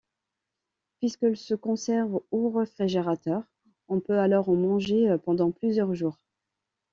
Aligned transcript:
Puisqu'elle 0.97 1.37
se 1.37 1.53
conserve 1.53 2.21
au 2.31 2.49
réfrigérateur, 2.49 3.43
on 3.87 3.99
peut 3.99 4.17
alors 4.17 4.49
en 4.49 4.55
manger 4.55 5.15
pendant 5.25 5.51
plusieurs 5.51 5.93
jours. 5.93 6.17